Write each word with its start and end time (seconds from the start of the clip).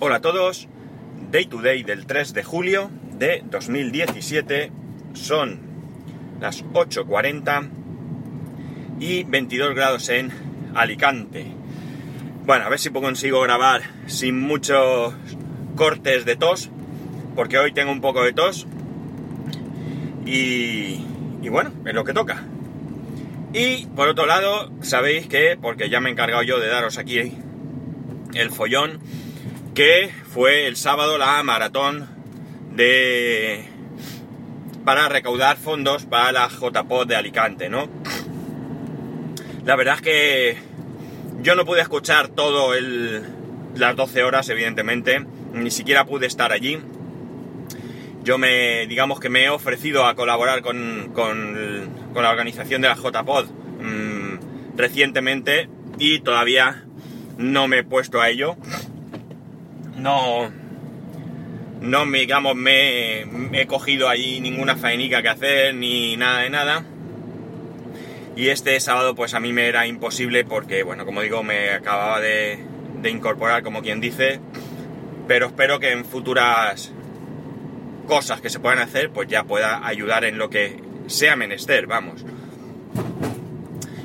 Hola 0.00 0.16
a 0.16 0.20
todos, 0.20 0.68
Day 1.32 1.46
to 1.46 1.60
Day 1.60 1.82
del 1.82 2.06
3 2.06 2.32
de 2.32 2.44
julio 2.44 2.88
de 3.18 3.42
2017, 3.50 4.70
son 5.14 5.58
las 6.40 6.64
8.40 6.66 7.68
y 9.00 9.24
22 9.24 9.74
grados 9.74 10.08
en 10.08 10.30
Alicante. 10.76 11.48
Bueno, 12.46 12.66
a 12.66 12.68
ver 12.68 12.78
si 12.78 12.90
consigo 12.90 13.40
grabar 13.40 13.82
sin 14.06 14.40
muchos 14.40 15.14
cortes 15.74 16.24
de 16.24 16.36
tos, 16.36 16.70
porque 17.34 17.58
hoy 17.58 17.72
tengo 17.72 17.90
un 17.90 18.00
poco 18.00 18.22
de 18.22 18.32
tos 18.32 18.68
y, 20.24 21.04
y 21.42 21.48
bueno, 21.50 21.72
es 21.84 21.92
lo 21.92 22.04
que 22.04 22.12
toca. 22.12 22.44
Y 23.52 23.86
por 23.86 24.06
otro 24.06 24.26
lado, 24.26 24.70
sabéis 24.80 25.26
que, 25.26 25.58
porque 25.60 25.90
ya 25.90 25.98
me 25.98 26.08
he 26.08 26.12
encargado 26.12 26.44
yo 26.44 26.60
de 26.60 26.68
daros 26.68 26.98
aquí 26.98 27.34
el 28.34 28.50
follón, 28.52 29.00
que 29.78 30.12
fue 30.34 30.66
el 30.66 30.74
sábado 30.74 31.18
la 31.18 31.40
maratón 31.44 32.08
de 32.72 33.64
para 34.84 35.08
recaudar 35.08 35.56
fondos 35.56 36.04
para 36.04 36.32
la 36.32 36.48
JPOD 36.48 37.06
de 37.06 37.14
Alicante, 37.14 37.68
¿no? 37.68 37.88
La 39.64 39.76
verdad 39.76 39.94
es 39.94 40.02
que 40.02 40.56
yo 41.42 41.54
no 41.54 41.64
pude 41.64 41.80
escuchar 41.80 42.26
todo 42.26 42.74
el, 42.74 43.22
las 43.76 43.94
12 43.94 44.24
horas, 44.24 44.48
evidentemente, 44.48 45.24
ni 45.52 45.70
siquiera 45.70 46.06
pude 46.06 46.26
estar 46.26 46.50
allí. 46.50 46.80
Yo 48.24 48.36
me, 48.36 48.84
digamos 48.88 49.20
que 49.20 49.28
me 49.28 49.44
he 49.44 49.48
ofrecido 49.48 50.06
a 50.06 50.16
colaborar 50.16 50.60
con, 50.60 51.12
con, 51.14 51.54
la 52.16 52.30
organización 52.30 52.82
de 52.82 52.88
la 52.88 52.96
JPOD 52.96 53.44
mmm, 53.80 54.76
recientemente 54.76 55.68
y 56.00 56.18
todavía 56.18 56.84
no 57.36 57.68
me 57.68 57.78
he 57.78 57.84
puesto 57.84 58.20
a 58.20 58.28
ello 58.28 58.56
no, 59.98 60.50
no 61.80 62.06
me, 62.06 62.18
digamos, 62.20 62.54
me, 62.54 63.22
he 63.52 63.66
cogido 63.66 64.08
allí 64.08 64.40
ninguna 64.40 64.76
faenica 64.76 65.22
que 65.22 65.28
hacer 65.28 65.74
ni 65.74 66.16
nada 66.16 66.40
de 66.40 66.50
nada. 66.50 66.84
Y 68.36 68.48
este 68.48 68.78
sábado 68.78 69.14
pues 69.14 69.34
a 69.34 69.40
mí 69.40 69.52
me 69.52 69.66
era 69.66 69.86
imposible 69.86 70.44
porque, 70.44 70.82
bueno, 70.84 71.04
como 71.04 71.22
digo, 71.22 71.42
me 71.42 71.70
acababa 71.70 72.20
de 72.20 72.58
incorporar, 73.04 73.62
como 73.62 73.82
quien 73.82 74.00
dice, 74.00 74.40
pero 75.26 75.46
espero 75.46 75.78
que 75.78 75.92
en 75.92 76.04
futuras 76.04 76.92
cosas 78.08 78.40
que 78.40 78.48
se 78.48 78.58
puedan 78.58 78.78
hacer 78.78 79.10
pues 79.10 79.28
ya 79.28 79.44
pueda 79.44 79.86
ayudar 79.86 80.24
en 80.24 80.38
lo 80.38 80.50
que 80.50 80.80
sea 81.06 81.36
menester, 81.36 81.86
vamos. 81.86 82.24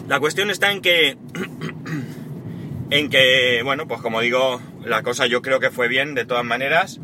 La 0.08 0.20
cuestión 0.20 0.52
está 0.52 0.72
en 0.72 0.82
que, 0.82 1.18
en 2.94 3.10
que, 3.10 3.62
bueno, 3.64 3.88
pues 3.88 4.02
como 4.02 4.22
digo, 4.22 4.62
la 4.86 5.02
cosa 5.02 5.26
yo 5.26 5.42
creo 5.42 5.60
que 5.60 5.72
fue 5.72 5.88
bien 5.88 6.14
de 6.14 6.26
todas 6.26 6.46
maneras. 6.46 7.00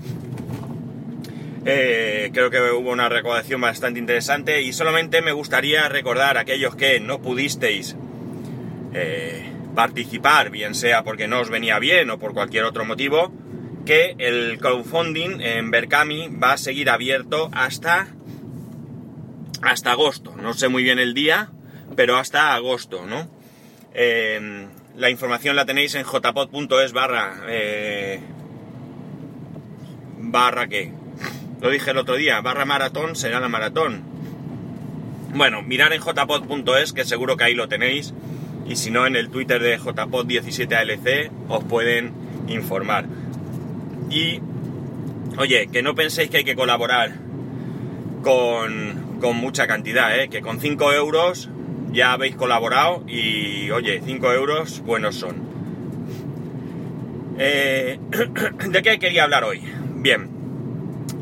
Eh, 1.65 2.29
creo 2.31 2.51
que 2.51 2.61
hubo 2.61 2.91
una 2.91 3.09
recaudación 3.09 3.59
bastante 3.59 3.99
interesante 3.99 4.61
y 4.61 4.71
solamente 4.71 5.23
me 5.23 5.31
gustaría 5.31 5.89
recordar 5.89 6.37
a 6.37 6.41
aquellos 6.41 6.75
que 6.75 6.99
no 6.99 7.23
pudisteis 7.23 7.95
eh, 8.93 9.51
participar, 9.75 10.51
bien 10.51 10.75
sea 10.75 11.03
porque 11.03 11.27
no 11.27 11.39
os 11.39 11.49
venía 11.49 11.79
bien 11.79 12.11
o 12.11 12.19
por 12.19 12.33
cualquier 12.33 12.65
otro 12.65 12.85
motivo, 12.85 13.33
que 13.83 14.15
el 14.19 14.59
crowdfunding 14.59 15.41
en 15.41 15.71
Berkami 15.71 16.27
va 16.27 16.53
a 16.53 16.57
seguir 16.57 16.91
abierto 16.91 17.49
hasta 17.51 18.09
hasta 19.63 19.91
agosto. 19.91 20.35
No 20.35 20.53
sé 20.53 20.69
muy 20.69 20.83
bien 20.83 20.99
el 20.99 21.15
día, 21.15 21.49
pero 21.95 22.17
hasta 22.17 22.53
agosto, 22.53 23.07
¿no? 23.07 23.27
Eh, 23.95 24.67
la 25.00 25.09
información 25.09 25.55
la 25.55 25.66
tenéis 25.66 25.95
en 25.95 26.03
jpod.es 26.03 26.92
barra... 26.92 27.42
Eh, 27.47 28.19
barra 30.17 30.67
qué. 30.67 30.92
Lo 31.61 31.69
dije 31.69 31.92
el 31.92 31.97
otro 31.97 32.16
día, 32.16 32.42
barra 32.42 32.66
maratón 32.66 33.16
será 33.16 33.39
la 33.39 33.47
maratón. 33.47 34.03
Bueno, 35.33 35.61
mirar 35.61 35.94
en 35.94 36.02
jpod.es, 36.02 36.92
que 36.92 37.05
seguro 37.05 37.38
que 37.38 37.45
ahí 37.45 37.55
lo 37.55 37.70
tenéis. 37.70 38.14
Y 38.67 38.76
si 38.76 38.92
no, 38.92 39.08
en 39.08 39.15
el 39.15 39.30
Twitter 39.30 39.61
de 39.61 39.80
jpod17alc 39.80 41.32
os 41.48 41.64
pueden 41.64 42.11
informar. 42.48 43.05
Y, 44.09 44.42
oye, 45.38 45.70
que 45.71 45.82
no 45.82 45.95
penséis 45.95 46.30
que 46.30 46.38
hay 46.38 46.43
que 46.43 46.55
colaborar 46.55 47.14
con, 48.21 49.17
con 49.21 49.38
mucha 49.38 49.65
cantidad, 49.65 50.20
¿eh? 50.20 50.30
que 50.30 50.42
con 50.42 50.59
5 50.59 50.92
euros 50.93 51.49
ya 51.92 52.14
habéis 52.14 52.36
colaborado 52.36 53.04
y 53.08 53.70
oye, 53.72 54.02
5 54.05 54.33
euros 54.33 54.82
buenos 54.82 55.16
son. 55.16 55.36
Eh, 57.38 58.00
¿De 58.70 58.82
qué 58.82 59.00
quería 59.00 59.23
hablar 59.23 59.44
hoy? 59.44 59.61
Bien, 59.95 60.30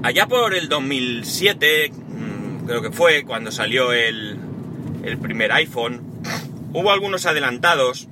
allá 0.04 0.28
por 0.28 0.54
el 0.54 0.70
2007, 0.70 1.92
mm, 1.92 2.66
creo 2.66 2.82
que 2.82 2.92
fue 2.92 3.24
cuando 3.24 3.52
salió 3.52 3.94
el, 3.94 4.38
el 5.04 5.18
primer 5.18 5.52
iPhone, 5.52 6.02
hubo 6.74 6.92
algunos 6.92 7.26
adelantados, 7.26 8.08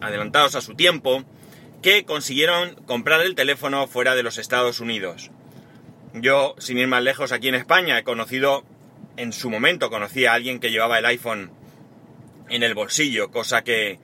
adelantados 0.00 0.54
a 0.54 0.60
su 0.60 0.74
tiempo, 0.74 1.24
que 1.82 2.04
consiguieron 2.04 2.74
comprar 2.86 3.20
el 3.20 3.34
teléfono 3.34 3.86
fuera 3.86 4.14
de 4.14 4.22
los 4.22 4.38
Estados 4.38 4.80
Unidos. 4.80 5.30
Yo, 6.14 6.54
sin 6.58 6.78
ir 6.78 6.86
más 6.86 7.02
lejos, 7.02 7.32
aquí 7.32 7.48
en 7.48 7.54
España 7.54 7.98
he 7.98 8.04
conocido 8.04 8.64
en 9.16 9.32
su 9.32 9.50
momento 9.50 9.90
conocí 9.90 10.26
a 10.26 10.34
alguien 10.34 10.60
que 10.60 10.70
llevaba 10.70 10.98
el 10.98 11.06
iPhone 11.06 11.50
en 12.48 12.62
el 12.62 12.74
bolsillo, 12.74 13.30
cosa 13.30 13.62
que, 13.62 13.98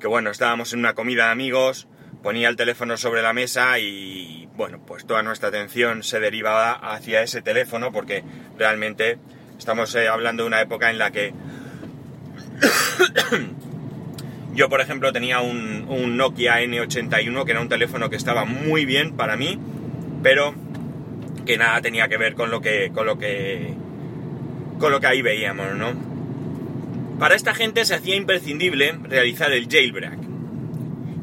que, 0.00 0.06
bueno, 0.06 0.30
estábamos 0.30 0.72
en 0.72 0.80
una 0.80 0.94
comida 0.94 1.26
de 1.26 1.32
amigos, 1.32 1.88
ponía 2.22 2.48
el 2.48 2.56
teléfono 2.56 2.96
sobre 2.96 3.22
la 3.22 3.32
mesa 3.32 3.78
y 3.78 4.48
bueno, 4.56 4.80
pues 4.86 5.06
toda 5.06 5.22
nuestra 5.22 5.48
atención 5.48 6.02
se 6.02 6.20
derivaba 6.20 6.72
hacia 6.72 7.22
ese 7.22 7.42
teléfono 7.42 7.92
porque 7.92 8.22
realmente 8.58 9.18
estamos 9.58 9.94
eh, 9.94 10.08
hablando 10.08 10.42
de 10.44 10.48
una 10.48 10.60
época 10.60 10.90
en 10.90 10.98
la 10.98 11.10
que 11.10 11.32
yo, 14.54 14.68
por 14.68 14.80
ejemplo, 14.80 15.12
tenía 15.12 15.40
un, 15.40 15.86
un 15.88 16.16
Nokia 16.16 16.60
N81 16.60 17.44
que 17.44 17.50
era 17.50 17.60
un 17.60 17.68
teléfono 17.68 18.10
que 18.10 18.16
estaba 18.16 18.44
muy 18.44 18.84
bien 18.84 19.16
para 19.16 19.36
mí, 19.36 19.58
pero 20.22 20.54
que 21.44 21.56
nada 21.56 21.80
tenía 21.80 22.08
que 22.08 22.16
ver 22.16 22.34
con 22.34 22.50
lo 22.50 22.60
que, 22.60 22.90
con 22.94 23.06
lo 23.06 23.18
que 23.18 23.74
con 24.82 24.90
lo 24.90 25.00
que 25.00 25.06
ahí 25.06 25.22
veíamos, 25.22 25.76
¿no? 25.76 25.92
Para 27.20 27.36
esta 27.36 27.54
gente 27.54 27.84
se 27.84 27.94
hacía 27.94 28.16
imprescindible 28.16 28.98
realizar 29.04 29.52
el 29.52 29.68
jailbreak. 29.68 30.18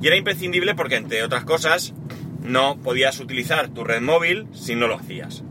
Y 0.01 0.07
era 0.07 0.15
imprescindible 0.15 0.75
porque, 0.75 0.95
entre 0.95 1.23
otras 1.23 1.43
cosas, 1.43 1.93
no 2.41 2.77
podías 2.81 3.19
utilizar 3.19 3.67
tu 3.67 3.83
red 3.83 3.99
móvil 3.99 4.47
si 4.53 4.75
no 4.75 4.87
lo 4.87 4.95
hacías. 4.95 5.43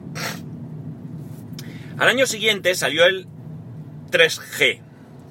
Al 1.99 2.09
año 2.09 2.25
siguiente 2.25 2.75
salió 2.75 3.05
el 3.05 3.27
3G. 4.11 4.81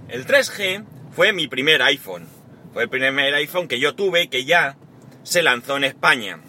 El 0.09 0.27
3G 0.27 0.85
fue 1.09 1.33
mi 1.33 1.47
primer 1.47 1.81
iPhone. 1.81 2.27
Fue 2.73 2.83
el 2.83 2.89
primer 2.89 3.33
iPhone 3.33 3.67
que 3.67 3.79
yo 3.79 3.95
tuve 3.95 4.27
que 4.27 4.45
ya 4.45 4.77
se 5.23 5.41
lanzó 5.41 5.77
en 5.77 5.83
España. 5.83 6.41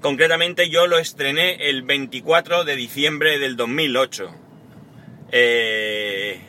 Concretamente 0.00 0.70
yo 0.70 0.86
lo 0.86 0.96
estrené 0.96 1.68
el 1.68 1.82
24 1.82 2.64
de 2.64 2.74
diciembre 2.74 3.38
del 3.38 3.56
2008. 3.56 4.41
Eh, 5.32 6.40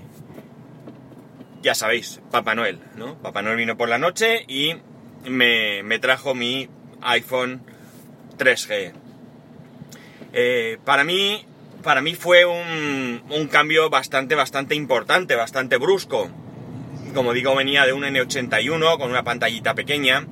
ya 1.62 1.74
sabéis, 1.74 2.22
Papá 2.32 2.54
Noel, 2.54 2.80
¿no? 2.96 3.18
Papá 3.20 3.42
Noel 3.42 3.58
vino 3.58 3.78
por 3.78 3.90
la 3.90 3.98
noche 3.98 4.44
y 4.48 4.76
me, 5.26 6.00
trajo 6.00 6.36
mi 6.36 6.70
iPhone 7.02 7.64
3G. 8.38 8.92
Eh, 10.34 10.78
para 10.84 11.04
mí, 11.04 11.46
para 11.82 12.02
mí 12.02 12.16
fue 12.16 12.46
un, 12.46 13.24
un, 13.30 13.48
cambio 13.48 13.90
bastante, 13.90 14.36
bastante 14.36 14.76
importante, 14.76 15.36
bastante 15.36 15.78
brusco. 15.78 16.30
Como 17.14 17.32
digo, 17.34 17.56
venía 17.56 17.86
de 17.86 17.94
un 17.94 18.04
N81 18.04 18.98
con 18.98 19.10
una 19.10 19.24
pantallita 19.24 19.74
pequeña 19.74 20.28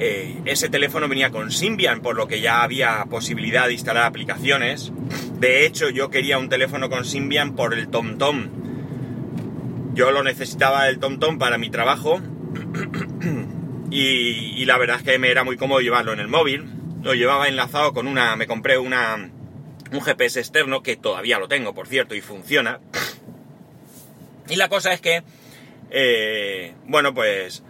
eh, 0.00 0.42
ese 0.44 0.68
teléfono 0.68 1.08
venía 1.08 1.30
con 1.30 1.50
Symbian, 1.50 2.00
por 2.00 2.14
lo 2.16 2.28
que 2.28 2.40
ya 2.40 2.62
había 2.62 3.04
posibilidad 3.10 3.66
de 3.66 3.72
instalar 3.72 4.04
aplicaciones. 4.04 4.92
De 5.38 5.66
hecho, 5.66 5.88
yo 5.88 6.10
quería 6.10 6.38
un 6.38 6.48
teléfono 6.48 6.90
con 6.90 7.04
Symbian 7.04 7.54
por 7.54 7.74
el 7.74 7.88
TomTom. 7.88 8.48
Yo 9.94 10.10
lo 10.10 10.24
necesitaba 10.24 10.88
el 10.88 10.98
TomTom 10.98 11.38
para 11.38 11.58
mi 11.58 11.70
trabajo. 11.70 12.20
y, 13.90 14.64
la 14.64 14.78
verdad 14.78 14.96
es 14.96 15.02
que 15.04 15.18
me 15.18 15.30
era 15.30 15.44
muy 15.44 15.56
cómodo 15.56 15.80
llevarlo 15.80 16.12
en 16.12 16.20
el 16.20 16.28
móvil. 16.28 16.66
Lo 17.02 17.14
llevaba 17.14 17.46
enlazado 17.46 17.92
con 17.92 18.08
una... 18.08 18.34
Me 18.34 18.48
compré 18.48 18.78
una, 18.78 19.30
un 19.92 20.00
GPS 20.00 20.40
externo, 20.40 20.82
que 20.82 20.96
todavía 20.96 21.38
lo 21.38 21.46
tengo, 21.46 21.72
por 21.72 21.86
cierto, 21.86 22.16
y 22.16 22.20
funciona. 22.20 22.80
Y 24.48 24.56
la 24.56 24.68
cosa 24.68 24.92
es 24.92 25.00
que... 25.00 25.22
Eh, 25.90 26.74
bueno, 26.86 27.14
pues 27.14 27.62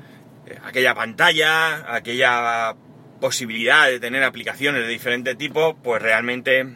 aquella 0.64 0.94
pantalla, 0.94 1.94
aquella 1.94 2.74
posibilidad 3.20 3.86
de 3.88 4.00
tener 4.00 4.22
aplicaciones 4.24 4.82
de 4.82 4.88
diferente 4.88 5.34
tipo, 5.34 5.76
pues 5.76 6.00
realmente, 6.00 6.66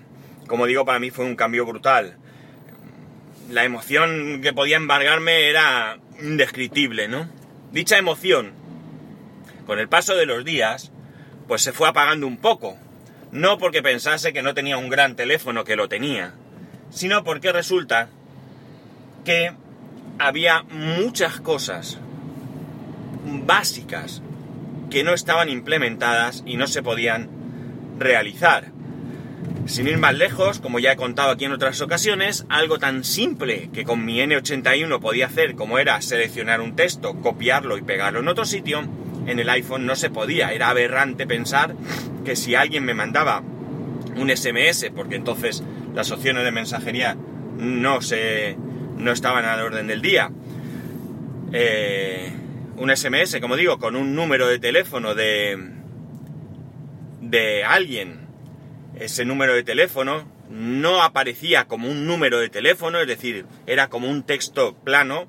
como 0.47 0.67
digo, 0.67 0.85
para 0.85 0.99
mí 0.99 1.11
fue 1.11 1.25
un 1.25 1.37
cambio 1.37 1.65
brutal. 1.67 2.17
La 3.51 3.65
emoción 3.65 4.41
que 4.43 4.53
podía 4.53 4.77
embargarme 4.77 5.49
era 5.49 5.99
indescriptible, 6.21 7.09
¿no? 7.09 7.29
Dicha 7.73 7.99
emoción 7.99 8.53
con 9.67 9.79
el 9.79 9.89
paso 9.89 10.15
de 10.15 10.27
los 10.27 10.45
días, 10.45 10.91
pues 11.49 11.63
se 11.63 11.73
fue 11.73 11.89
apagando 11.89 12.27
un 12.27 12.37
poco. 12.37 12.77
No 13.31 13.59
porque 13.59 13.83
pensase 13.83 14.33
que 14.33 14.43
no 14.43 14.55
tenía 14.55 14.77
un 14.77 14.91
gran 14.91 15.17
teléfono, 15.17 15.65
que 15.65 15.77
lo 15.77 15.89
tenía, 15.89 16.35
sino 16.91 17.25
porque 17.25 17.53
resulta 17.53 18.09
que 19.25 19.53
había 20.19 20.63
muchas 20.65 21.41
cosas 21.41 21.99
básicas 23.25 24.23
que 24.91 25.05
no 25.05 25.15
estaban 25.15 25.49
implementadas 25.49 26.43
y 26.45 26.57
no 26.57 26.67
se 26.67 26.83
podían 26.83 27.31
realizar. 27.99 28.73
Sin 29.65 29.87
ir 29.87 29.97
más 29.99 30.15
lejos, 30.15 30.59
como 30.59 30.81
ya 30.81 30.93
he 30.93 30.97
contado 30.97 31.31
aquí 31.31 31.45
en 31.45 31.53
otras 31.53 31.81
ocasiones, 31.81 32.45
algo 32.49 32.79
tan 32.79 33.05
simple 33.05 33.71
que 33.73 33.85
con 33.85 34.05
mi 34.05 34.19
N81 34.19 35.01
podía 35.01 35.27
hacer 35.27 35.55
como 35.55 35.79
era 35.79 36.03
seleccionar 36.03 36.61
un 36.61 36.75
texto, 36.75 37.15
copiarlo 37.21 37.79
y 37.79 37.83
pegarlo 37.83 38.21
en 38.21 38.29
otro 38.29 38.45
sitio, 38.45 38.83
en 39.27 39.39
el 39.39 39.49
iPhone 39.49 39.87
no 39.87 39.95
se 39.95 40.11
podía. 40.11 40.53
Era 40.53 40.71
aberrante 40.71 41.29
pensar 41.29 41.77
que 42.25 42.35
si 42.35 42.57
alguien 42.57 42.85
me 42.85 42.93
mandaba 42.93 43.43
un 44.17 44.37
SMS, 44.37 44.91
porque 44.95 45.15
entonces 45.15 45.63
las 45.95 46.11
opciones 46.11 46.43
de 46.43 46.51
mensajería 46.51 47.17
no 47.57 48.01
se 48.03 48.57
no 48.99 49.13
estaban 49.13 49.45
al 49.45 49.61
orden 49.61 49.87
del 49.87 50.03
día, 50.03 50.31
eh, 51.53 52.33
un 52.77 52.95
SMS, 52.95 53.39
como 53.41 53.57
digo, 53.57 53.79
con 53.79 53.95
un 53.95 54.15
número 54.17 54.49
de 54.49 54.59
teléfono 54.59 55.15
de 55.15 55.71
de 57.21 57.63
alguien 57.63 58.22
ese 59.05 59.25
número 59.25 59.55
de 59.55 59.63
teléfono 59.63 60.25
no 60.51 61.03
aparecía 61.03 61.65
como 61.65 61.89
un 61.89 62.07
número 62.07 62.39
de 62.39 62.49
teléfono, 62.49 63.01
es 63.01 63.07
decir, 63.07 63.45
era 63.67 63.89
como 63.89 64.09
un 64.09 64.23
texto 64.23 64.75
plano, 64.75 65.27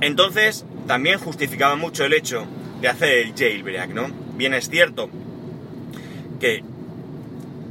Entonces, 0.00 0.66
también 0.86 1.18
justificaba 1.18 1.76
mucho 1.76 2.04
el 2.04 2.12
hecho 2.12 2.46
de 2.80 2.88
hacer 2.88 3.18
el 3.18 3.34
jailbreak, 3.34 3.90
¿no? 3.90 4.08
Bien 4.36 4.52
es 4.52 4.68
cierto 4.68 5.08
que 6.42 6.64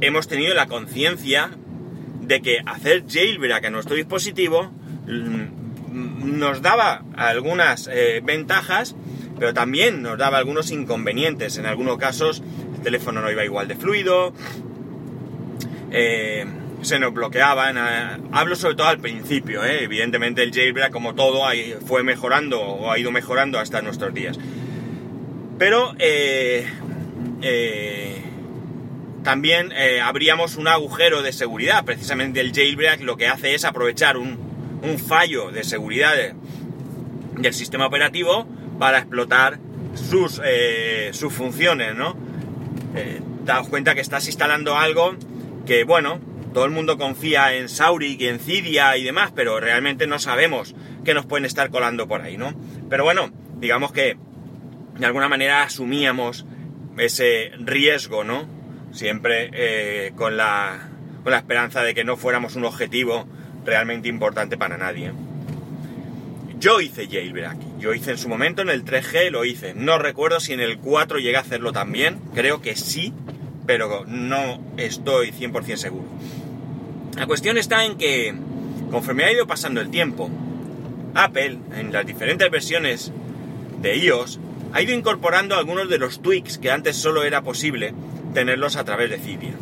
hemos 0.00 0.26
tenido 0.28 0.54
la 0.54 0.66
conciencia 0.66 1.50
de 2.22 2.40
que 2.40 2.60
hacer 2.64 3.04
jailbreak 3.06 3.66
a 3.66 3.70
nuestro 3.70 3.94
dispositivo 3.94 4.72
mm, 5.06 6.38
nos 6.38 6.62
daba 6.62 7.04
algunas 7.14 7.90
eh, 7.92 8.22
ventajas, 8.24 8.96
pero 9.38 9.52
también 9.52 10.00
nos 10.00 10.16
daba 10.16 10.38
algunos 10.38 10.70
inconvenientes. 10.70 11.58
En 11.58 11.66
algunos 11.66 11.98
casos 11.98 12.42
el 12.76 12.82
teléfono 12.82 13.20
no 13.20 13.30
iba 13.30 13.44
igual 13.44 13.68
de 13.68 13.76
fluido, 13.76 14.32
eh, 15.90 16.46
se 16.80 16.98
nos 16.98 17.12
bloqueaban. 17.12 17.76
Eh, 17.76 18.22
hablo 18.32 18.56
sobre 18.56 18.76
todo 18.76 18.86
al 18.86 19.00
principio, 19.00 19.62
evidentemente 19.62 20.42
el 20.42 20.50
jailbreak 20.50 20.90
como 20.90 21.14
todo 21.14 21.42
fue 21.84 22.02
mejorando 22.02 22.58
o 22.58 22.90
ha 22.90 22.98
ido 22.98 23.10
mejorando 23.10 23.58
hasta 23.58 23.82
nuestros 23.82 24.14
días. 24.14 24.38
Pero 25.58 25.92
también 29.22 29.72
eh, 29.72 30.00
abríamos 30.00 30.56
un 30.56 30.68
agujero 30.68 31.22
de 31.22 31.32
seguridad. 31.32 31.84
Precisamente 31.84 32.40
el 32.40 32.52
jailbreak 32.52 33.02
lo 33.02 33.16
que 33.16 33.28
hace 33.28 33.54
es 33.54 33.64
aprovechar 33.64 34.16
un, 34.16 34.52
fallo 35.06 35.52
de 35.52 35.62
seguridad 35.62 36.14
del 37.36 37.54
sistema 37.54 37.86
operativo 37.86 38.48
para 38.80 38.98
explotar 38.98 39.60
sus, 39.94 40.40
eh, 40.44 41.10
sus 41.12 41.32
funciones, 41.32 41.94
¿no? 41.94 42.16
Eh, 42.96 43.20
daos 43.44 43.68
cuenta 43.68 43.94
que 43.94 44.00
estás 44.00 44.26
instalando 44.26 44.76
algo 44.76 45.14
que, 45.66 45.84
bueno, 45.84 46.20
todo 46.52 46.64
el 46.64 46.72
mundo 46.72 46.98
confía 46.98 47.54
en 47.54 47.68
Sauric 47.68 48.20
y 48.20 48.26
en 48.26 48.40
Cydia 48.40 48.96
y 48.96 49.04
demás, 49.04 49.32
pero 49.34 49.60
realmente 49.60 50.08
no 50.08 50.18
sabemos 50.18 50.74
qué 51.04 51.14
nos 51.14 51.26
pueden 51.26 51.44
estar 51.44 51.70
colando 51.70 52.08
por 52.08 52.22
ahí, 52.22 52.36
¿no? 52.36 52.52
Pero 52.90 53.04
bueno, 53.04 53.30
digamos 53.58 53.92
que 53.92 54.16
de 54.98 55.06
alguna 55.06 55.28
manera 55.28 55.62
asumíamos 55.62 56.44
ese 56.98 57.52
riesgo, 57.58 58.24
¿no? 58.24 58.46
Siempre 58.92 59.50
eh, 59.52 60.12
con, 60.14 60.36
la, 60.36 60.88
con 61.22 61.32
la 61.32 61.38
esperanza 61.38 61.82
de 61.82 61.94
que 61.94 62.04
no 62.04 62.16
fuéramos 62.16 62.56
un 62.56 62.64
objetivo 62.64 63.26
realmente 63.64 64.08
importante 64.08 64.56
para 64.56 64.76
nadie. 64.76 65.12
Yo 66.58 66.80
hice 66.80 67.08
jailbreak, 67.08 67.56
yo 67.78 67.92
hice 67.92 68.12
en 68.12 68.18
su 68.18 68.28
momento 68.28 68.62
en 68.62 68.68
el 68.68 68.84
3G, 68.84 69.30
lo 69.30 69.44
hice. 69.44 69.74
No 69.74 69.98
recuerdo 69.98 70.38
si 70.38 70.52
en 70.52 70.60
el 70.60 70.78
4 70.78 71.18
llegué 71.18 71.36
a 71.36 71.40
hacerlo 71.40 71.72
también, 71.72 72.20
creo 72.34 72.62
que 72.62 72.76
sí, 72.76 73.12
pero 73.66 74.04
no 74.06 74.60
estoy 74.76 75.32
100% 75.32 75.76
seguro. 75.76 76.06
La 77.16 77.26
cuestión 77.26 77.58
está 77.58 77.84
en 77.84 77.96
que, 77.96 78.32
conforme 78.90 79.24
ha 79.24 79.32
ido 79.32 79.46
pasando 79.46 79.80
el 79.80 79.90
tiempo, 79.90 80.30
Apple, 81.14 81.58
en 81.76 81.92
las 81.92 82.06
diferentes 82.06 82.48
versiones 82.50 83.12
de 83.80 83.96
iOS, 83.96 84.38
ha 84.72 84.80
ido 84.80 84.94
incorporando 84.94 85.56
algunos 85.56 85.88
de 85.88 85.98
los 85.98 86.22
tweaks 86.22 86.58
que 86.58 86.70
antes 86.70 86.96
solo 86.96 87.24
era 87.24 87.42
posible 87.42 87.92
tenerlos 88.32 88.76
a 88.76 88.84
través 88.84 89.10
de 89.10 89.18
Cydia. 89.18 89.54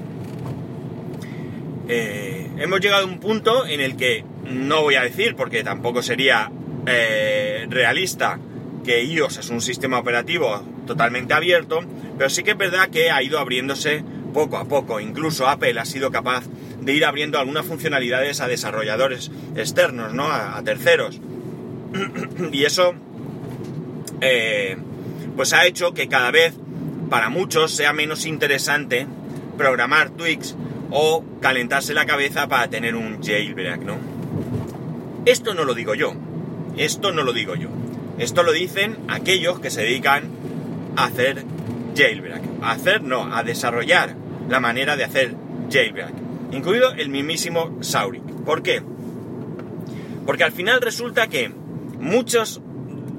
Eh, 1.88 2.49
hemos 2.58 2.81
llegado 2.81 3.05
a 3.05 3.06
un 3.06 3.19
punto 3.19 3.67
en 3.67 3.81
el 3.81 3.96
que 3.96 4.25
no 4.44 4.82
voy 4.82 4.94
a 4.94 5.02
decir, 5.02 5.34
porque 5.34 5.64
tampoco 5.64 6.02
sería 6.02 6.50
eh, 6.87 7.67
realista, 7.69 8.38
que 8.84 9.02
iOS 9.02 9.38
es 9.38 9.50
un 9.50 9.61
sistema 9.61 9.99
operativo 9.99 10.62
totalmente 10.87 11.34
abierto, 11.34 11.81
pero 12.17 12.31
sí 12.31 12.43
que 12.43 12.52
es 12.52 12.58
verdad 12.58 12.88
que 12.88 13.11
ha 13.11 13.22
ido 13.22 13.38
abriéndose 13.38 14.02
poco 14.32 14.56
a 14.56 14.64
poco. 14.64 15.00
Incluso 15.00 15.48
Apple 15.48 15.79
ha 15.79 15.84
sido 15.84 16.10
capaz 16.10 16.44
de 16.81 16.94
ir 16.94 17.05
abriendo 17.05 17.39
algunas 17.39 17.67
funcionalidades 17.67 18.41
a 18.41 18.48
desarrolladores 18.48 19.31
externos, 19.56 20.15
¿no? 20.15 20.31
A, 20.31 20.62
terceros. 20.65 21.20
y 22.53 22.65
eso, 22.65 22.94
eh, 24.20 24.77
pues 25.36 25.53
ha 25.53 25.67
hecho 25.67 25.93
que 25.93 26.08
cada 26.08 26.31
vez 26.31 26.55
para 27.10 27.29
muchos 27.29 27.72
sea 27.72 27.93
menos 27.93 28.24
interesante 28.24 29.06
programar 29.58 30.10
tweaks 30.10 30.56
o 30.90 31.24
calentarse 31.40 31.93
la 31.93 32.06
cabeza 32.06 32.48
para 32.48 32.70
tener 32.70 32.94
un 32.94 33.22
jailbreak, 33.22 33.82
¿no? 33.82 33.98
Esto 35.26 35.52
no 35.52 35.64
lo 35.64 35.74
digo 35.74 35.94
yo, 35.94 36.14
esto 36.79 37.12
no 37.12 37.22
lo 37.22 37.32
digo 37.32 37.56
yo, 37.56 37.69
esto 38.19 38.43
lo 38.43 38.52
dicen 38.52 38.96
aquellos 39.08 39.60
que 39.60 39.70
se 39.70 39.82
dedican 39.82 40.31
a 40.96 41.05
hacer 41.05 41.44
jailbreak, 41.96 42.43
a 42.62 42.70
hacer 42.72 43.02
no, 43.02 43.34
a 43.34 43.43
desarrollar 43.43 44.17
la 44.48 44.60
manera 44.60 44.96
de 44.96 45.05
hacer 45.05 45.34
jailbreak, 45.70 46.14
incluido 46.52 46.93
el 46.93 47.10
mismísimo 47.10 47.76
Saurik. 47.82 48.22
¿Por 48.44 48.62
qué? 48.62 48.82
Porque 50.24 50.44
al 50.44 50.52
final 50.52 50.81
resulta 50.81 51.26
que 51.26 51.52
muchos 51.98 52.62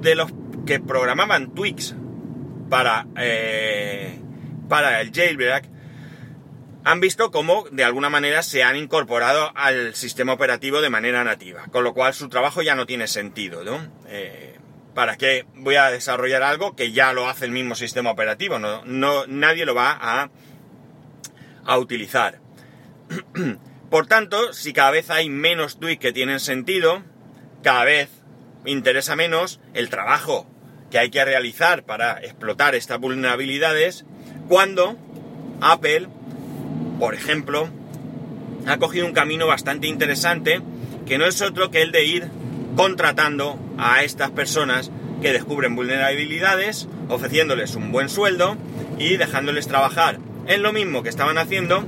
de 0.00 0.14
los 0.14 0.30
que 0.66 0.80
programaban 0.80 1.50
tweaks 1.50 1.94
para, 2.72 3.06
eh, 3.18 4.18
para 4.70 5.02
el 5.02 5.12
jailbreak, 5.12 5.68
han 6.84 7.00
visto 7.00 7.30
cómo 7.30 7.66
de 7.70 7.84
alguna 7.84 8.08
manera 8.08 8.42
se 8.42 8.62
han 8.62 8.76
incorporado 8.76 9.52
al 9.54 9.94
sistema 9.94 10.32
operativo 10.32 10.80
de 10.80 10.88
manera 10.88 11.22
nativa, 11.22 11.66
con 11.70 11.84
lo 11.84 11.92
cual 11.92 12.14
su 12.14 12.30
trabajo 12.30 12.62
ya 12.62 12.74
no 12.74 12.86
tiene 12.86 13.08
sentido, 13.08 13.62
¿no? 13.62 13.78
Eh, 14.08 14.56
¿Para 14.94 15.18
qué 15.18 15.44
voy 15.54 15.74
a 15.74 15.90
desarrollar 15.90 16.42
algo 16.42 16.74
que 16.74 16.92
ya 16.92 17.12
lo 17.12 17.28
hace 17.28 17.44
el 17.44 17.50
mismo 17.50 17.74
sistema 17.74 18.10
operativo? 18.10 18.58
No, 18.58 18.82
no 18.86 19.26
nadie 19.26 19.66
lo 19.66 19.74
va 19.74 19.98
a, 20.00 20.30
a 21.66 21.76
utilizar. 21.76 22.40
Por 23.90 24.06
tanto, 24.06 24.54
si 24.54 24.72
cada 24.72 24.92
vez 24.92 25.10
hay 25.10 25.28
menos 25.28 25.78
tweets 25.78 26.00
que 26.00 26.14
tienen 26.14 26.40
sentido, 26.40 27.02
cada 27.62 27.84
vez 27.84 28.08
interesa 28.64 29.14
menos 29.14 29.60
el 29.74 29.90
trabajo 29.90 30.46
que 30.92 30.98
hay 30.98 31.08
que 31.08 31.24
realizar 31.24 31.84
para 31.84 32.22
explotar 32.22 32.74
estas 32.74 33.00
vulnerabilidades 33.00 34.04
cuando 34.46 34.98
Apple, 35.62 36.06
por 37.00 37.14
ejemplo, 37.14 37.70
ha 38.66 38.76
cogido 38.76 39.06
un 39.06 39.14
camino 39.14 39.46
bastante 39.46 39.86
interesante 39.86 40.60
que 41.06 41.16
no 41.16 41.24
es 41.24 41.40
otro 41.40 41.70
que 41.70 41.80
el 41.80 41.92
de 41.92 42.04
ir 42.04 42.28
contratando 42.76 43.58
a 43.78 44.02
estas 44.04 44.30
personas 44.32 44.90
que 45.22 45.32
descubren 45.32 45.74
vulnerabilidades, 45.74 46.88
ofreciéndoles 47.08 47.74
un 47.74 47.90
buen 47.90 48.10
sueldo 48.10 48.58
y 48.98 49.16
dejándoles 49.16 49.68
trabajar 49.68 50.18
en 50.46 50.62
lo 50.62 50.74
mismo 50.74 51.02
que 51.02 51.08
estaban 51.08 51.38
haciendo, 51.38 51.86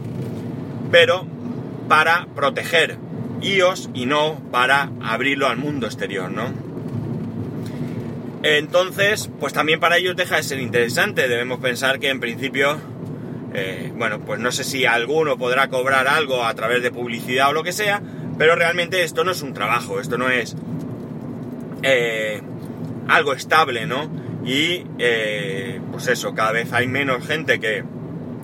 pero 0.90 1.26
para 1.88 2.26
proteger 2.34 2.96
iOS 3.42 3.90
y 3.92 4.06
no 4.06 4.40
para 4.50 4.90
abrirlo 5.02 5.46
al 5.46 5.58
mundo 5.58 5.86
exterior, 5.86 6.30
¿no? 6.30 6.63
Entonces, 8.44 9.30
pues 9.40 9.54
también 9.54 9.80
para 9.80 9.96
ellos 9.96 10.16
deja 10.16 10.36
de 10.36 10.42
ser 10.42 10.60
interesante. 10.60 11.28
Debemos 11.28 11.60
pensar 11.60 11.98
que 11.98 12.10
en 12.10 12.20
principio, 12.20 12.76
eh, 13.54 13.90
bueno, 13.96 14.20
pues 14.20 14.38
no 14.38 14.52
sé 14.52 14.64
si 14.64 14.84
alguno 14.84 15.38
podrá 15.38 15.68
cobrar 15.68 16.06
algo 16.06 16.44
a 16.44 16.54
través 16.54 16.82
de 16.82 16.90
publicidad 16.90 17.48
o 17.48 17.52
lo 17.54 17.62
que 17.62 17.72
sea, 17.72 18.02
pero 18.36 18.54
realmente 18.54 19.02
esto 19.02 19.24
no 19.24 19.30
es 19.30 19.40
un 19.40 19.54
trabajo, 19.54 19.98
esto 19.98 20.18
no 20.18 20.28
es 20.28 20.56
eh, 21.82 22.42
algo 23.08 23.32
estable, 23.32 23.86
¿no? 23.86 24.10
Y 24.44 24.84
eh, 24.98 25.80
pues 25.90 26.08
eso, 26.08 26.34
cada 26.34 26.52
vez 26.52 26.70
hay 26.74 26.86
menos 26.86 27.26
gente 27.26 27.58
que, 27.58 27.82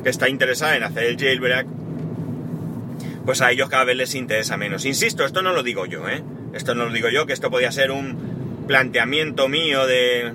que 0.02 0.08
está 0.08 0.30
interesada 0.30 0.76
en 0.76 0.84
hacer 0.84 1.04
el 1.04 1.18
jailbreak 1.18 1.66
pues 3.26 3.42
a 3.42 3.50
ellos 3.50 3.68
cada 3.68 3.84
vez 3.84 3.96
les 3.96 4.14
interesa 4.14 4.56
menos. 4.56 4.86
Insisto, 4.86 5.26
esto 5.26 5.42
no 5.42 5.52
lo 5.52 5.62
digo 5.62 5.84
yo, 5.84 6.08
¿eh? 6.08 6.22
Esto 6.54 6.74
no 6.74 6.86
lo 6.86 6.92
digo 6.92 7.10
yo, 7.10 7.26
que 7.26 7.34
esto 7.34 7.50
podía 7.50 7.70
ser 7.70 7.90
un 7.90 8.29
planteamiento 8.70 9.48
mío 9.48 9.84
de... 9.84 10.32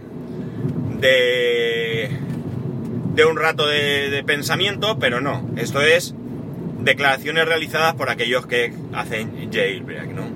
de... 0.99 2.09
de 3.13 3.25
un 3.25 3.37
rato 3.37 3.65
de, 3.65 4.21
pensamiento, 4.25 4.99
pero 4.99 5.21
no. 5.21 5.49
Esto 5.55 5.79
es 5.79 6.13
declaraciones 6.81 7.45
realizadas 7.45 7.93
por 7.93 8.09
aquellos 8.09 8.45
que 8.45 8.73
hacen 8.91 9.49
jailbreak, 9.53 10.07
¿no? 10.07 10.27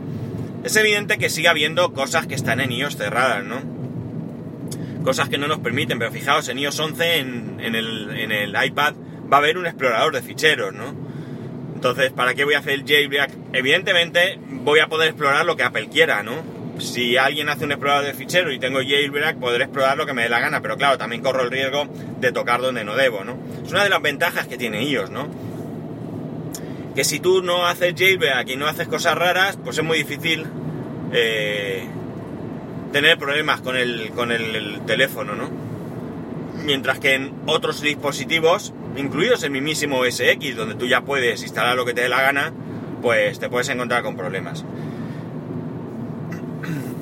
Es 0.63 0.77
evidente 0.77 1.17
que 1.17 1.29
sigue 1.29 1.49
habiendo 1.49 1.91
cosas 1.91 2.25
que 2.25 2.35
están 2.35 2.61
en 2.61 2.71
iOS 2.71 2.95
cerradas, 2.95 3.43
¿no? 3.43 3.61
Cosas 5.03 5.27
que 5.27 5.37
no 5.37 5.49
nos 5.49 5.59
permiten, 5.59 5.99
pero 5.99 6.09
fijaos, 6.09 6.47
en 6.47 6.57
iOS 6.57 6.79
11, 6.79 7.17
en, 7.17 7.75
el, 7.75 8.11
en 8.17 8.31
el 8.31 8.55
iPad, 8.63 8.93
va 9.29 9.37
a 9.37 9.39
haber 9.41 9.57
un 9.57 9.65
explorador 9.65 10.13
de 10.13 10.21
ficheros, 10.21 10.73
¿no? 10.73 10.95
Entonces, 11.75 12.13
¿para 12.13 12.33
qué 12.33 12.45
voy 12.45 12.53
a 12.53 12.59
hacer 12.59 12.75
el 12.75 12.85
jailbreak? 12.85 13.31
Evidentemente, 13.51 14.39
voy 14.47 14.79
a 14.79 14.87
poder 14.87 15.09
explorar 15.09 15.45
lo 15.45 15.57
que 15.57 15.63
Apple 15.63 15.89
quiera, 15.91 16.23
¿no? 16.23 16.58
Si 16.79 17.17
alguien 17.17 17.49
hace 17.49 17.65
un 17.65 17.71
explorador 17.71 18.05
de 18.05 18.13
ficheros 18.13 18.53
y 18.53 18.59
tengo 18.59 18.79
jailbreak, 18.79 19.37
podré 19.37 19.65
explorar 19.65 19.97
lo 19.97 20.05
que 20.05 20.13
me 20.13 20.23
dé 20.23 20.29
la 20.29 20.39
gana, 20.39 20.61
pero 20.61 20.77
claro, 20.77 20.97
también 20.97 21.21
corro 21.21 21.43
el 21.43 21.51
riesgo 21.51 21.87
de 22.19 22.31
tocar 22.31 22.61
donde 22.61 22.83
no 22.83 22.95
debo, 22.95 23.23
¿no? 23.23 23.37
Es 23.63 23.71
una 23.71 23.83
de 23.83 23.89
las 23.89 24.01
ventajas 24.01 24.47
que 24.47 24.57
tiene 24.57 24.83
iOS, 24.83 25.09
¿no? 25.09 25.27
Que 26.95 27.03
si 27.03 27.19
tú 27.19 27.41
no 27.41 27.67
haces 27.67 27.93
jailbreak 27.97 28.49
y 28.49 28.55
no 28.55 28.67
haces 28.67 28.87
cosas 28.87 29.15
raras, 29.15 29.57
pues 29.63 29.77
es 29.77 29.83
muy 29.83 29.97
difícil 29.99 30.45
eh, 31.13 31.87
tener 32.91 33.17
problemas 33.17 33.61
con 33.61 33.75
el, 33.75 34.11
con 34.11 34.31
el 34.31 34.81
teléfono, 34.85 35.35
¿no? 35.35 35.49
Mientras 36.65 36.99
que 36.99 37.15
en 37.15 37.33
otros 37.45 37.81
dispositivos 37.81 38.73
incluidos 38.97 39.43
el 39.43 39.51
mismísimo 39.51 40.03
SX, 40.03 40.55
donde 40.55 40.75
tú 40.75 40.87
ya 40.87 41.01
puedes 41.01 41.41
instalar 41.41 41.75
lo 41.75 41.85
que 41.85 41.93
te 41.93 42.01
dé 42.01 42.09
la 42.09 42.21
gana, 42.21 42.53
pues 43.01 43.39
te 43.39 43.49
puedes 43.49 43.69
encontrar 43.69 44.03
con 44.03 44.15
problemas. 44.15 44.65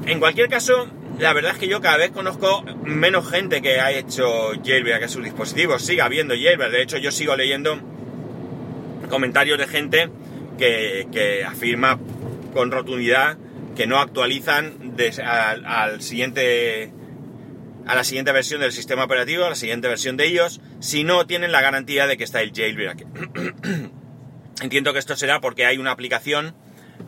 En 0.08 0.20
cualquier 0.20 0.48
caso, 0.48 0.88
la 1.20 1.34
verdad 1.34 1.52
es 1.52 1.58
que 1.58 1.68
yo 1.68 1.82
cada 1.82 1.98
vez 1.98 2.12
conozco 2.12 2.64
menos 2.86 3.30
gente 3.30 3.62
que 3.62 3.82
ha 3.82 3.92
hecho 3.92 4.54
jailbreak 4.64 5.04
a 5.04 5.08
sus 5.10 5.22
dispositivos. 5.22 5.82
Sigue 5.82 6.02
habiendo 6.02 6.34
jailbreak. 6.34 6.72
De 6.72 6.82
hecho, 6.82 6.98
yo 6.98 7.12
sigo 7.12 7.36
leyendo 7.36 7.78
comentarios 9.10 9.58
de 9.58 9.68
gente 9.68 10.10
que, 10.58 11.46
afirma 11.46 12.00
con 12.54 12.72
rotundidad 12.72 13.38
que 13.76 13.86
no 13.86 14.00
actualizan 14.00 14.96
al 15.66 16.02
siguiente 16.02 16.94
a 17.86 17.96
la 17.96 18.04
siguiente 18.04 18.32
versión 18.32 18.62
del 18.62 18.72
sistema 18.72 19.04
operativo, 19.04 19.46
a 19.46 19.50
la 19.50 19.56
siguiente 19.56 19.88
versión 19.88 20.18
de 20.18 20.26
ellos, 20.26 20.62
si 20.80 21.04
no 21.04 21.26
tienen 21.26 21.52
la 21.52 21.62
garantía 21.62 22.08
de 22.08 22.18
que 22.18 22.24
está 22.24 22.42
el 22.42 22.52
jailbreak. 22.54 23.06
Entiendo 24.62 24.94
que 24.94 25.00
esto 25.00 25.16
será 25.16 25.40
porque 25.42 25.66
hay 25.66 25.78
una 25.78 25.92
aplicación 25.92 26.54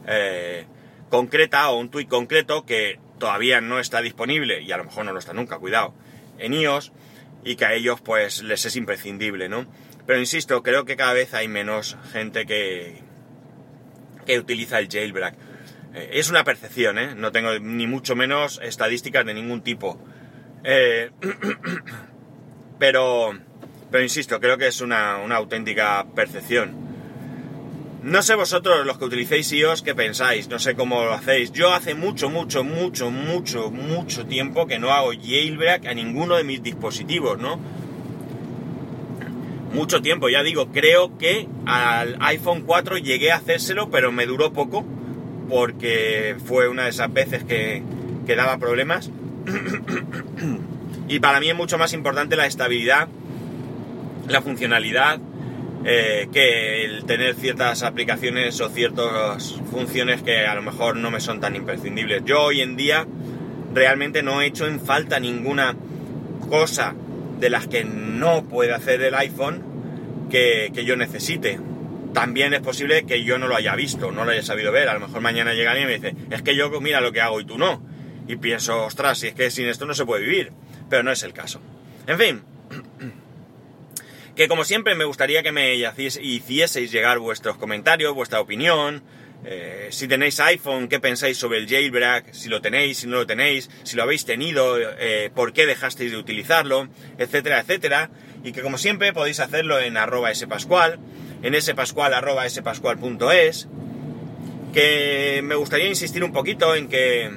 eh, 0.08 0.68
concreta 1.10 1.70
o 1.70 1.78
un 1.78 1.90
tweet 1.90 2.08
concreto 2.08 2.66
que 2.66 3.00
todavía 3.20 3.62
no 3.62 3.80
está 3.80 4.02
disponible, 4.02 4.62
y 4.62 4.72
a 4.72 4.78
lo 4.78 4.86
mejor 4.86 5.06
no 5.06 5.14
lo 5.14 5.20
está 5.20 5.34
nunca, 5.34 5.58
cuidado, 5.58 5.94
en 6.38 6.54
iOS, 6.54 6.92
y 7.44 7.56
que 7.56 7.66
a 7.66 7.74
ellos 7.74 8.02
pues 8.02 8.44
les 8.44 8.66
es 8.66 8.76
imprescindible, 8.76 9.50
¿no? 9.50 9.66
Pero 10.06 10.20
insisto, 10.20 10.64
creo 10.64 10.86
que 10.86 10.96
cada 10.96 11.14
vez 11.14 11.34
hay 11.34 11.48
menos 11.48 11.98
gente 12.12 12.46
que, 12.46 13.02
que 14.26 14.40
utiliza 14.40 14.80
el 14.80 14.88
jailbreak. 14.90 15.36
Eh, 15.94 16.10
es 16.14 16.30
una 16.30 16.44
percepción, 16.44 16.98
¿eh? 16.98 17.16
No 17.16 17.32
tengo 17.32 17.58
ni 17.60 17.88
mucho 17.88 18.16
menos 18.16 18.60
estadísticas 18.64 19.26
de 19.26 19.34
ningún 19.34 19.62
tipo. 19.62 20.00
Eh, 20.64 21.12
pero, 22.80 23.38
pero 23.92 24.04
insisto, 24.04 24.40
creo 24.40 24.58
que 24.58 24.68
es 24.68 24.82
una, 24.82 25.24
auténtica 25.36 26.06
percepción. 26.16 26.89
No 28.02 28.22
sé 28.22 28.36
vosotros 28.36 28.86
los 28.86 28.98
que 28.98 29.06
utilicéis 29.06 29.52
iOS 29.52 29.82
qué 29.82 29.94
pensáis, 29.94 30.48
no 30.48 30.58
sé 30.58 30.74
cómo 30.74 31.04
lo 31.04 31.14
hacéis. 31.14 31.52
Yo 31.52 31.74
hace 31.74 31.96
mucho, 31.96 32.30
mucho, 32.30 32.64
mucho, 32.64 33.12
mucho, 33.12 33.72
mucho 33.72 34.26
tiempo 34.26 34.68
que 34.68 34.80
no 34.80 34.92
hago 34.92 35.12
jailbreak 35.12 35.86
a 35.86 35.94
ninguno 35.94 36.38
de 36.38 36.46
mis 36.46 36.64
dispositivos, 36.64 37.38
¿no? 37.40 37.60
Mucho 39.74 40.02
tiempo, 40.02 40.30
ya 40.30 40.44
digo, 40.44 40.72
creo 40.72 41.18
que 41.18 41.48
al 41.66 42.16
iPhone 42.22 42.64
4 42.66 42.98
llegué 43.00 43.34
a 43.34 43.36
hacérselo, 43.36 43.90
pero 43.90 44.14
me 44.14 44.26
duró 44.26 44.54
poco, 44.54 44.86
porque 45.50 46.38
fue 46.46 46.70
una 46.70 46.86
de 46.86 46.92
esas 46.92 47.12
veces 47.12 47.44
que, 47.44 47.84
que 48.26 48.36
daba 48.38 48.58
problemas. 48.60 49.12
y 51.10 51.20
para 51.20 51.42
mí 51.42 51.50
es 51.50 51.56
mucho 51.56 51.78
más 51.78 51.92
importante 51.92 52.38
la 52.38 52.48
estabilidad, 52.48 53.10
la 54.28 54.42
funcionalidad, 54.42 55.20
eh, 55.86 56.28
que 56.32 56.86
el 56.86 57.06
tener 57.06 57.36
ciertas 57.36 57.84
aplicaciones 57.84 58.60
o 58.62 58.70
ciertas 58.70 59.56
funciones 59.72 60.22
que 60.22 60.46
a 60.46 60.56
lo 60.56 60.62
mejor 60.62 60.98
no 60.98 61.12
me 61.12 61.20
son 61.20 61.40
tan 61.40 61.56
imprescindibles. 61.56 62.24
Yo 62.26 62.42
hoy 62.42 62.62
en 62.62 62.76
día 62.76 63.08
realmente 63.74 64.24
no 64.24 64.42
he 64.42 64.48
hecho 64.48 64.68
en 64.68 64.80
falta 64.80 65.20
ninguna 65.20 65.76
cosa 66.50 66.96
de 67.40 67.50
las 67.50 67.68
que 67.68 67.86
no 67.86 68.44
puede 68.44 68.74
hacer 68.74 69.02
el 69.02 69.16
iPhone 69.16 70.28
que, 70.30 70.72
que, 70.74 70.86
yo 70.86 70.96
necesite. 70.96 71.60
También 72.14 72.54
es 72.54 72.62
posible 72.62 73.06
que 73.06 73.24
yo 73.24 73.38
no 73.38 73.48
lo 73.48 73.56
haya 73.56 73.76
visto, 73.76 74.12
no 74.12 74.26
lo 74.26 74.32
haya 74.32 74.44
sabido 74.44 74.72
ver. 74.72 74.90
A 74.90 74.94
lo 74.96 75.00
mejor 75.00 75.22
mañana 75.22 75.54
llega 75.54 75.72
alguien 75.72 75.90
y 75.90 75.92
me 75.92 76.00
dice, 76.00 76.16
es 76.30 76.42
que 76.42 76.56
yo 76.56 76.70
mira 76.82 77.02
lo 77.02 77.12
que 77.12 77.22
hago 77.22 77.40
y 77.40 77.46
tú 77.46 77.58
no 77.58 77.82
y 78.30 78.36
pienso, 78.36 78.86
ostras, 78.86 79.18
si 79.18 79.28
es 79.28 79.34
que 79.34 79.50
sin 79.50 79.68
esto 79.68 79.88
no 79.88 79.96
se 79.96 80.06
puede 80.06 80.24
vivir, 80.24 80.52
pero 80.88 81.02
no 81.02 81.12
es 81.12 81.24
el 81.24 81.34
caso. 81.34 81.60
En 82.06 82.20
fin, 82.20 82.42
que 84.40 84.48
como 84.48 84.64
siempre 84.64 84.96
me 84.96 85.04
gustaría 85.04 85.44
que 85.44 85.52
me 85.52 85.76
hicieseis 85.76 86.94
llegar 86.94 87.20
vuestros 87.20 87.58
comentarios, 87.58 88.16
vuestra 88.16 88.40
opinión, 88.40 89.04
eh, 89.44 89.90
si 89.92 90.08
tenéis 90.08 90.40
iPhone, 90.40 90.88
qué 90.88 91.02
pensáis 91.02 91.38
sobre 91.38 91.58
el 91.58 91.68
jailbreak, 91.68 92.32
si 92.32 92.48
lo 92.48 92.62
tenéis, 92.62 93.00
si 93.00 93.08
no 93.08 93.18
lo 93.18 93.28
tenéis, 93.28 93.70
si 93.84 93.98
lo 93.98 94.04
habéis 94.04 94.24
tenido, 94.24 94.78
eh, 94.80 95.30
por 95.36 95.52
qué 95.52 95.66
dejasteis 95.66 96.12
de 96.12 96.18
utilizarlo, 96.18 96.88
etcétera, 97.18 97.60
etcétera. 97.60 98.12
Y 98.42 98.54
que 98.54 98.62
como 98.62 98.78
siempre 98.78 99.12
podéis 99.12 99.42
hacerlo 99.42 99.78
en 99.78 99.98
arroba 99.98 100.34
spascual, 100.34 101.00
en 101.44 101.62
spascual 101.62 102.14
arroba 102.14 102.50
spascual.es. 102.50 103.68
Que 104.74 105.42
me 105.44 105.56
gustaría 105.56 105.90
insistir 105.90 106.24
un 106.24 106.32
poquito 106.32 106.76
en 106.76 106.88
que 106.88 107.30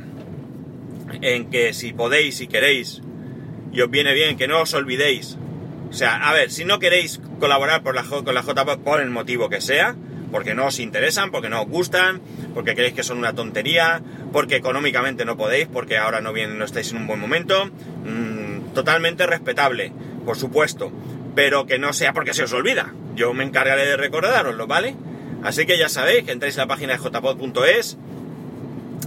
en 1.21 1.51
que 1.51 1.75
si 1.75 1.95
podéis, 1.95 2.37
si 2.37 2.47
queréis, 2.47 3.03
y 3.73 3.81
os 3.81 3.91
viene 3.91 4.15
bien, 4.15 4.37
que 4.37 4.47
no 4.47 4.63
os 4.63 4.73
olvidéis. 4.73 5.37
O 5.93 5.95
sea, 5.95 6.27
a 6.27 6.33
ver, 6.33 6.51
si 6.51 6.65
no 6.65 6.79
queréis 6.79 7.21
colaborar 7.39 7.83
por 7.83 7.95
la, 7.95 8.03
con 8.03 8.35
la 8.35 8.41
JPOD 8.41 8.79
por 8.79 9.03
el 9.03 9.11
motivo 9.11 9.51
que 9.51 9.61
sea, 9.61 9.95
porque 10.31 10.55
no 10.55 10.65
os 10.65 10.81
interesan, 10.81 11.31
porque 11.31 11.51
no 11.51 11.61
os 11.61 11.69
gustan, 11.69 12.23
porque 12.55 12.75
creéis 12.75 12.95
que 12.95 13.03
son 13.03 13.19
una 13.19 13.35
tontería, 13.35 14.01
porque 14.33 14.57
económicamente 14.57 15.27
no 15.27 15.37
podéis, 15.37 15.69
porque 15.71 15.99
ahora 15.99 16.23
no, 16.23 16.33
bien, 16.33 16.59
no 16.59 16.65
estáis 16.65 16.91
en 16.93 16.97
un 16.97 17.07
buen 17.07 17.21
momento, 17.21 17.67
mm, 17.67 18.73
totalmente 18.73 19.27
respetable, 19.27 19.93
por 20.25 20.39
supuesto, 20.39 20.91
pero 21.35 21.67
que 21.67 21.79
no 21.79 21.93
sea 21.93 22.15
porque 22.15 22.33
se 22.33 22.45
os 22.45 22.53
olvida. 22.55 22.95
Yo 23.15 23.35
me 23.35 23.45
encargaré 23.45 23.85
de 23.85 23.99
recordaroslo, 23.99 24.67
¿vale? 24.67 24.97
Así 25.45 25.67
que 25.67 25.77
ya 25.77 25.91
sabéis 25.91 26.25
que 26.25 26.33
entráis 26.33 26.57
en 26.57 26.61
la 26.61 26.69
página 26.69 26.95
de 26.95 27.01
jpod.es. 27.01 27.99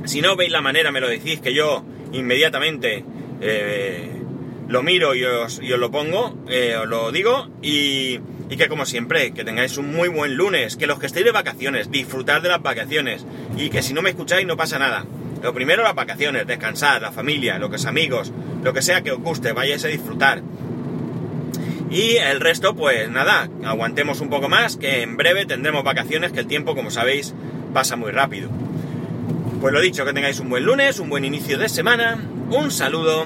Si 0.03 0.21
no 0.21 0.35
veis 0.35 0.51
la 0.51 0.61
manera, 0.61 0.91
me 0.91 1.01
lo 1.01 1.07
decís, 1.07 1.39
que 1.39 1.51
yo 1.51 1.83
inmediatamente 2.11 3.03
eh, 3.41 4.21
lo 4.67 4.83
miro 4.83 5.15
y 5.15 5.23
os, 5.23 5.59
lo 5.61 5.91
pongo, 5.91 6.35
eh, 6.49 6.75
os 6.75 6.87
lo 6.87 7.11
digo, 7.11 7.47
y, 7.61 8.19
que 8.49 8.67
como 8.67 8.85
siempre, 8.85 9.31
que 9.31 9.43
tengáis 9.43 9.77
un 9.77 9.93
muy 9.93 10.07
buen 10.07 10.35
lunes, 10.35 10.77
que 10.77 10.87
los 10.87 10.99
que 10.99 11.07
estéis 11.07 11.25
de 11.25 11.31
vacaciones, 11.31 11.91
disfrutar 11.91 12.41
de 12.41 12.49
las 12.49 12.61
vacaciones, 12.61 13.25
y 13.57 13.69
que 13.69 13.81
si 13.81 13.93
no 13.93 14.01
me 14.01 14.09
escucháis 14.09 14.47
no 14.47 14.57
pasa 14.57 14.79
nada. 14.79 15.05
Lo 15.43 15.53
primero 15.53 15.83
las 15.83 15.93
vacaciones, 15.93 16.47
descansar, 16.47 17.01
la 17.01 17.11
familia, 17.11 17.59
lo 17.59 17.69
que 17.69 17.75
es 17.75 17.85
amigos, 17.85 18.31
lo 18.63 18.73
que 18.73 18.81
sea 18.81 19.01
que 19.01 19.11
os 19.11 19.19
guste, 19.19 19.51
vayáis 19.51 19.83
a 19.85 19.89
disfrutar. 19.89 20.41
Y 21.91 22.15
el 22.15 22.39
resto, 22.39 22.75
pues 22.75 23.09
nada, 23.09 23.49
aguantemos 23.63 24.21
un 24.21 24.29
poco 24.29 24.49
más, 24.49 24.77
que 24.77 25.03
en 25.03 25.17
breve 25.17 25.45
tendremos 25.45 25.83
vacaciones, 25.83 26.31
que 26.31 26.39
el 26.39 26.47
tiempo, 26.47 26.75
como 26.75 26.89
sabéis, 26.89 27.33
pasa 27.73 27.95
muy 27.95 28.11
rápido. 28.11 28.49
Pues 29.61 29.73
lo 29.73 29.81
dicho, 29.81 30.05
que 30.05 30.13
tengáis 30.13 30.39
un 30.39 30.49
buen 30.49 30.63
lunes, 30.63 30.99
un 30.99 31.09
buen 31.09 31.25
inicio 31.25 31.57
de 31.57 31.69
semana, 31.69 32.17
un 32.49 32.71
saludo 32.71 33.25